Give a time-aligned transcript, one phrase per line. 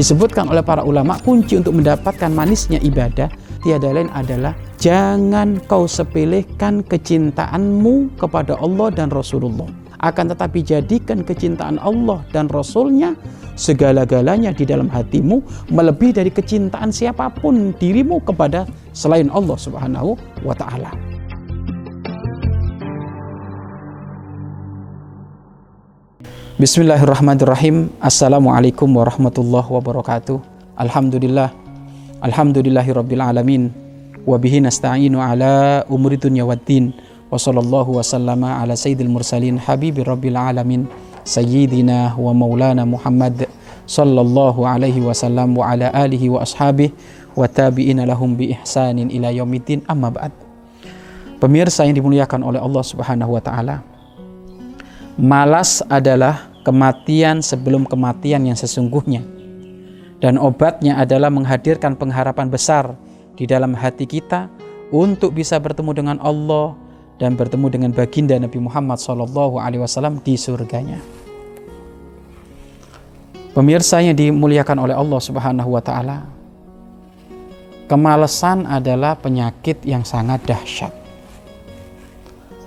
[0.00, 3.28] Disebutkan oleh para ulama kunci untuk mendapatkan manisnya ibadah
[3.60, 9.68] tiada lain adalah jangan kau sepelekan kecintaanmu kepada Allah dan Rasulullah.
[10.00, 13.12] Akan tetapi jadikan kecintaan Allah dan Rasulnya
[13.60, 18.64] segala-galanya di dalam hatimu melebihi dari kecintaan siapa pun dirimu kepada
[18.96, 21.09] selain Allah Subhanahu wa taala.
[26.60, 27.88] Bismillahirrahmanirrahim.
[28.04, 30.44] Assalamualaikum warahmatullahi wabarakatuh.
[30.76, 31.48] Alhamdulillah.
[32.20, 33.72] Alhamdulillahi rabbil alamin.
[34.28, 36.92] Wa bihi nasta'inu ala umuri dunya waddin.
[37.32, 40.84] Wa sallallahu wa sallama ala sayyidil mursalin habibi rabbil alamin.
[41.24, 43.48] Sayyidina wa maulana Muhammad
[43.88, 46.92] sallallahu alaihi wasallam wa ala alihi wa ashabihi
[47.40, 50.36] wa tabi'ina lahum bi ihsanin ila yaumiddin amma ba'd.
[51.40, 53.80] Pemirsa yang dimuliakan oleh Allah Subhanahu wa taala.
[55.16, 59.24] Malas adalah kematian sebelum kematian yang sesungguhnya.
[60.20, 62.92] Dan obatnya adalah menghadirkan pengharapan besar
[63.40, 64.52] di dalam hati kita
[64.92, 66.76] untuk bisa bertemu dengan Allah
[67.16, 71.00] dan bertemu dengan baginda Nabi Muhammad SAW di surganya.
[73.50, 76.18] Pemirsa yang dimuliakan oleh Allah Subhanahu wa taala.
[77.90, 80.94] Kemalasan adalah penyakit yang sangat dahsyat.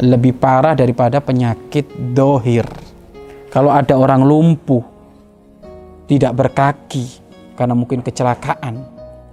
[0.00, 1.84] Lebih parah daripada penyakit
[2.16, 2.64] dohir
[3.50, 4.82] kalau ada orang lumpuh,
[6.06, 7.06] tidak berkaki
[7.58, 8.78] karena mungkin kecelakaan,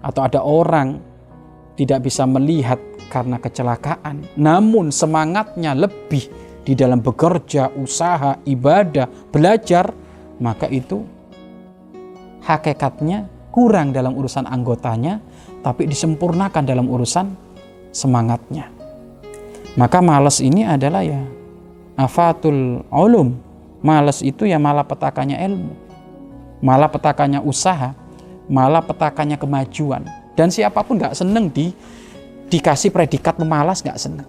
[0.01, 0.97] atau ada orang
[1.77, 2.81] tidak bisa melihat
[3.13, 6.27] karena kecelakaan, namun semangatnya lebih
[6.65, 9.93] di dalam bekerja, usaha, ibadah, belajar,
[10.41, 11.05] maka itu
[12.43, 15.21] hakikatnya kurang dalam urusan anggotanya,
[15.61, 17.31] tapi disempurnakan dalam urusan
[17.93, 18.69] semangatnya.
[19.77, 21.21] Maka males ini adalah ya
[21.95, 23.46] afatul ulum,
[23.81, 25.73] Males itu ya malah petakannya ilmu,
[26.66, 27.94] malah petakannya usaha,
[28.50, 30.06] malah petakannya kemajuan.
[30.33, 31.73] Dan siapa pun nggak seneng di
[32.50, 34.25] dikasih predikat pemalas nggak seneng,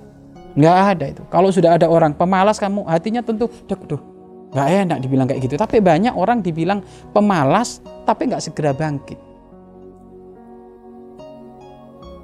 [0.53, 1.23] nggak ada itu.
[1.33, 4.01] Kalau sudah ada orang pemalas kamu hatinya tentu dek duh
[4.49, 5.57] nggak enak dibilang kayak gitu.
[5.61, 6.81] Tapi banyak orang dibilang
[7.13, 9.21] pemalas tapi nggak segera bangkit.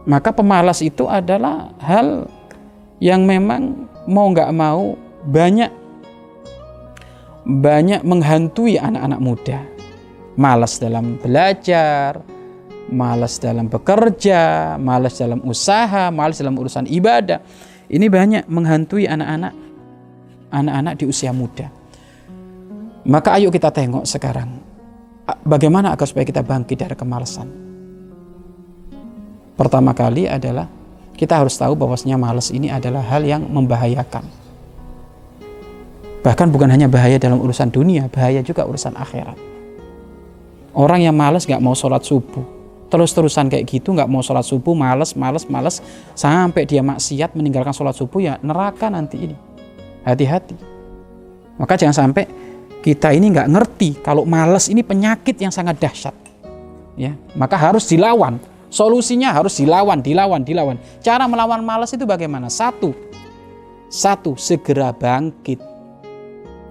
[0.05, 2.29] Maka pemalas itu adalah hal
[3.01, 5.73] yang memang mau nggak mau banyak
[7.45, 9.61] banyak menghantui anak-anak muda.
[10.35, 12.19] Malas dalam belajar,
[12.91, 17.39] malas dalam bekerja, malas dalam usaha, malas dalam urusan ibadah.
[17.87, 19.53] Ini banyak menghantui anak-anak
[20.51, 21.69] anak-anak di usia muda.
[23.05, 24.59] Maka ayo kita tengok sekarang
[25.45, 27.49] bagaimana agar supaya kita bangkit dari kemalasan.
[29.55, 30.67] Pertama kali adalah
[31.15, 34.44] kita harus tahu bahwasanya malas ini adalah hal yang membahayakan
[36.25, 39.37] Bahkan bukan hanya bahaya dalam urusan dunia, bahaya juga urusan akhirat.
[40.73, 42.41] Orang yang malas nggak mau sholat subuh,
[42.89, 45.85] terus-terusan kayak gitu nggak mau sholat subuh, males, males, males,
[46.17, 49.37] sampai dia maksiat meninggalkan sholat subuh ya neraka nanti ini.
[50.01, 50.57] Hati-hati.
[51.61, 52.25] Maka jangan sampai
[52.81, 56.17] kita ini nggak ngerti kalau males ini penyakit yang sangat dahsyat.
[56.97, 58.41] Ya, maka harus dilawan.
[58.73, 60.77] Solusinya harus dilawan, dilawan, dilawan.
[61.05, 62.51] Cara melawan males itu bagaimana?
[62.51, 62.91] Satu,
[63.87, 65.74] satu segera bangkit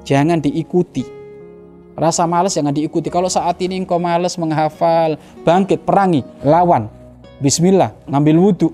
[0.03, 1.03] jangan diikuti.
[1.93, 3.09] Rasa malas jangan diikuti.
[3.13, 6.89] Kalau saat ini engkau malas menghafal, bangkit, perangi, lawan.
[7.37, 8.69] Bismillah, ngambil wudhu,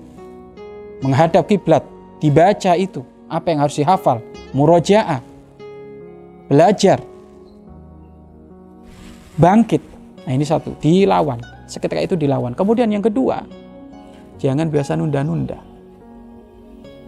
[1.02, 1.82] menghadap kiblat,
[2.22, 3.02] dibaca itu.
[3.26, 4.22] Apa yang harus dihafal?
[4.56, 5.20] Murojaah,
[6.48, 6.98] belajar,
[9.36, 9.82] bangkit.
[10.24, 11.38] Nah ini satu, dilawan.
[11.70, 12.56] Seketika itu dilawan.
[12.56, 13.46] Kemudian yang kedua,
[14.40, 15.60] jangan biasa nunda-nunda.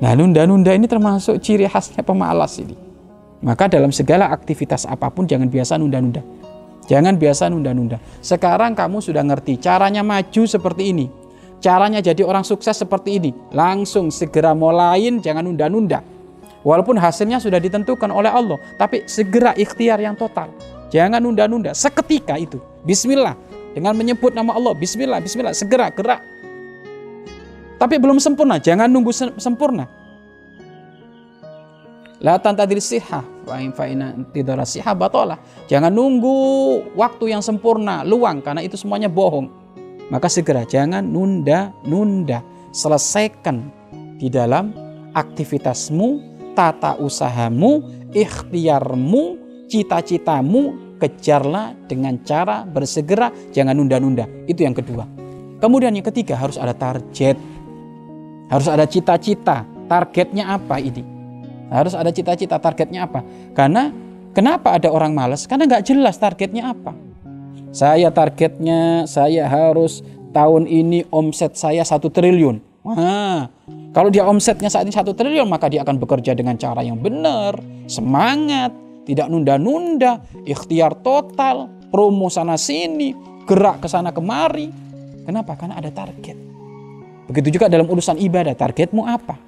[0.03, 2.91] Nah nunda-nunda ini termasuk ciri khasnya pemalas ini.
[3.42, 6.22] Maka dalam segala aktivitas apa pun jangan biasa nunda-nunda.
[6.86, 7.98] Jangan biasa nunda-nunda.
[8.22, 11.06] Sekarang kamu sudah ngerti caranya maju seperti ini.
[11.62, 13.31] Caranya jadi orang sukses seperti ini.
[13.54, 16.02] Langsung segera mulai, jangan nunda-nunda.
[16.62, 20.50] Walaupun hasilnya sudah ditentukan oleh Allah, tapi segera ikhtiar yang total.
[20.94, 21.75] Jangan nunda-nunda.
[21.75, 22.62] Seketika itu.
[22.86, 23.34] Bismillah.
[23.75, 24.75] Dengan menyebut nama Allah.
[24.75, 25.55] Bismillah, bismillah.
[25.55, 26.22] Segera gerak.
[27.78, 28.62] Tapi belum sempurna.
[28.62, 29.90] Jangan nunggu sempurna.
[32.22, 35.66] La tantadir siha fa'ina tidara siha batolah.
[35.66, 36.34] Jangan nunggu
[36.94, 39.50] waktu yang sempurna, luang karena itu semuanya bohong.
[40.06, 42.46] Maka segera jangan nunda-nunda.
[42.72, 43.69] Selesaikan
[44.16, 44.72] di dalam
[45.12, 46.08] aktivitasmu,
[46.56, 47.84] tata usahamu,
[48.14, 49.22] ikhtiarmu,
[49.69, 54.24] cita-citamu, kejarlah dengan cara bersegera, jangan nunda-nunda.
[54.46, 55.04] Itu yang kedua.
[55.58, 57.34] Kemudian yang ketiga harus ada target.
[58.46, 59.66] Harus ada cita-cita.
[59.90, 61.21] Targetnya apa ini?
[61.72, 63.24] Harus ada cita-cita targetnya apa.
[63.56, 63.88] Karena
[64.36, 65.48] kenapa ada orang malas?
[65.48, 66.92] Karena nggak jelas targetnya apa.
[67.72, 70.04] Saya targetnya saya harus
[70.36, 72.60] tahun ini omset saya satu triliun.
[72.82, 73.48] Nah,
[73.96, 77.56] kalau dia omsetnya saat ini satu triliun, maka dia akan bekerja dengan cara yang benar,
[77.86, 78.74] semangat,
[79.06, 83.14] tidak nunda-nunda, ikhtiar total, promo sana sini,
[83.46, 84.69] gerak ke sana kemari.
[85.22, 85.54] Kenapa?
[85.54, 86.34] Karena ada target.
[87.30, 89.38] Begitu juga dalam urusan ibadah, targetmu apa?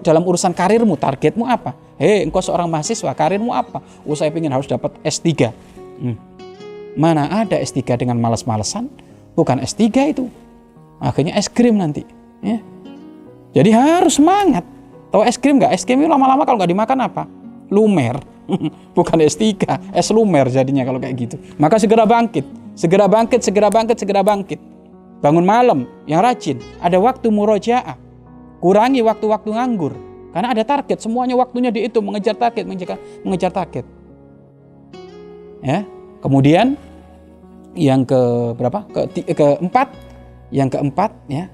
[0.00, 1.76] Dalam urusan karirmu, targetmu apa?
[2.00, 3.84] Hei, engkau seorang mahasiswa, karirmu apa?
[4.08, 5.52] Oh, saya ingin harus dapat S3.
[6.00, 6.16] Hmm.
[6.96, 8.88] Mana ada S3 dengan malas-malesan?
[9.36, 9.84] Bukan S3
[10.16, 10.24] itu.
[10.96, 12.04] Akhirnya es krim nanti.
[12.40, 12.60] Ya.
[13.52, 14.64] Jadi harus semangat.
[15.12, 15.72] Tahu es krim nggak?
[15.76, 17.22] Es krim itu lama-lama kalau nggak dimakan apa?
[17.68, 18.16] Lumer.
[18.96, 19.44] Bukan S3,
[19.94, 21.36] es lumer jadinya kalau kayak gitu.
[21.60, 22.42] Maka segera bangkit.
[22.74, 24.60] Segera bangkit, segera bangkit, segera bangkit.
[25.20, 26.58] Bangun malam yang rajin.
[26.80, 28.09] Ada waktu murojaah.
[28.60, 29.94] Kurangi waktu-waktu nganggur.
[30.30, 33.82] Karena ada target, semuanya waktunya dihitung mengejar target, mengejar, mengejar target.
[35.64, 35.82] Ya.
[36.20, 36.78] Kemudian
[37.74, 38.20] yang ke
[38.54, 38.86] berapa?
[38.92, 39.88] Ke keempat,
[40.54, 41.48] yang keempat ya,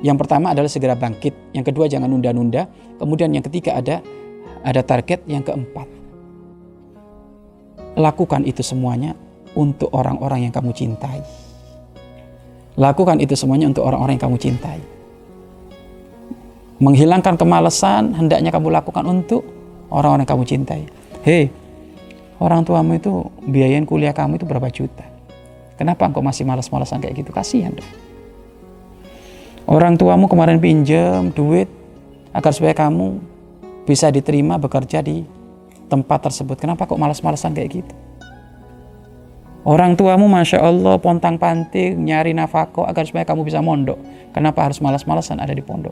[0.00, 4.00] yang pertama adalah segera bangkit, yang kedua jangan nunda-nunda, kemudian yang ketiga ada
[4.62, 5.96] ada target, yang keempat
[7.96, 9.16] lakukan itu semuanya
[9.56, 11.24] untuk orang-orang yang kamu cintai.
[12.76, 14.80] Lakukan itu semuanya untuk orang-orang yang kamu cintai.
[16.76, 19.48] Menghilangkan kemalasan hendaknya kamu lakukan untuk
[19.88, 20.82] orang-orang yang kamu cintai.
[21.24, 21.48] Hei,
[22.36, 25.08] orang tuamu itu biayain kuliah kamu itu berapa juta?
[25.80, 27.32] Kenapa engkau masih malas-malasan kayak gitu?
[27.32, 27.88] Kasihan dong.
[29.64, 31.66] Orang tuamu kemarin pinjam duit
[32.36, 33.24] agar supaya kamu
[33.88, 35.24] bisa diterima bekerja di
[35.88, 36.60] tempat tersebut.
[36.60, 37.94] Kenapa kok malas-malasan kayak gitu?
[39.66, 43.98] Orang tuamu Masya Allah pontang panting nyari nafkah agar supaya kamu bisa mondok.
[44.30, 45.90] Kenapa harus malas-malasan ada di pondok?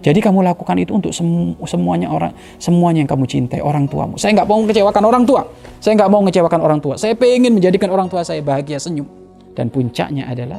[0.00, 4.18] Jadi kamu lakukan itu untuk semu semuanya orang, semuanya yang kamu cintai, orang tuamu.
[4.18, 5.42] Saya nggak mau mengecewakan orang tua.
[5.78, 6.94] Saya nggak mau mengecewakan orang tua.
[6.98, 9.06] Saya pengen menjadikan orang tua saya bahagia, senyum.
[9.54, 10.58] Dan puncaknya adalah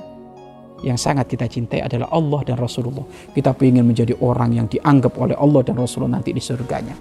[0.86, 3.04] yang sangat kita cintai adalah Allah dan Rasulullah.
[3.34, 6.94] Kita ingin menjadi orang yang dianggap oleh Allah dan Rasulullah nanti di surganya.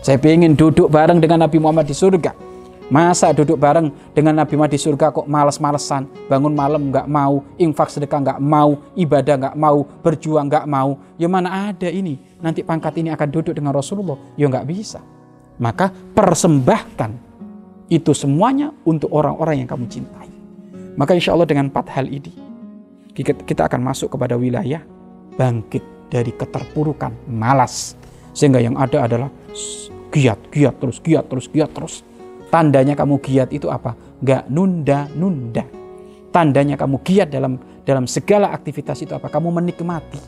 [0.00, 2.49] Saya ingin duduk bareng dengan Nabi Muhammad di surga.
[2.90, 7.86] Masa duduk bareng dengan Nabi Muhammad di surga kok males-malesan, bangun malam nggak mau, infak
[7.86, 10.98] sedekah nggak mau, ibadah nggak mau, berjuang nggak mau.
[11.14, 12.18] Ya mana ada ini?
[12.42, 14.18] Nanti pangkat ini akan duduk dengan Rasulullah.
[14.34, 14.98] Ya nggak bisa.
[15.62, 17.14] Maka persembahkan
[17.94, 20.26] itu semuanya untuk orang-orang yang kamu cintai.
[20.98, 22.34] Maka insya Allah dengan empat hal ini,
[23.14, 24.82] kita akan masuk kepada wilayah
[25.38, 27.94] bangkit dari keterpurukan, malas.
[28.34, 29.30] Sehingga yang ada adalah
[30.10, 32.02] giat, giat terus, giat terus, giat terus.
[32.50, 33.94] Tandanya kamu giat itu apa?
[34.20, 35.62] Gak nunda-nunda.
[36.34, 39.30] Tandanya kamu giat dalam dalam segala aktivitas itu apa?
[39.30, 40.18] Kamu menikmati.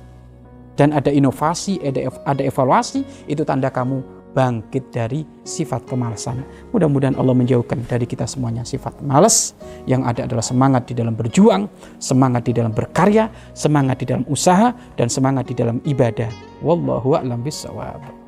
[0.72, 4.00] Dan ada inovasi, ada, ada evaluasi, itu tanda kamu
[4.32, 6.40] bangkit dari sifat kemalasan.
[6.72, 9.52] Mudah-mudahan Allah menjauhkan dari kita semuanya sifat malas.
[9.84, 11.68] Yang ada adalah semangat di dalam berjuang,
[12.00, 16.32] semangat di dalam berkarya, semangat di dalam usaha, dan semangat di dalam ibadah.
[16.64, 18.21] Wallahu a'lam bishawab.